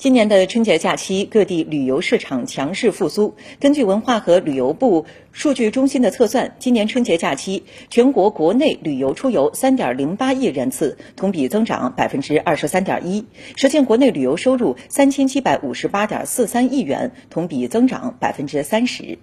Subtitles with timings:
[0.00, 3.34] 今年的春节假期各地旅游市场强势复苏。
[3.60, 13.26] 根据文化和旅游部数据中心的测算今年春节假期全国国内旅游出游三点零八亿人次同比增长百分之二十三点一。
[13.56, 19.18] 实现国内旅游收入三千七百五十八点四三亿元同比增长百分之三十。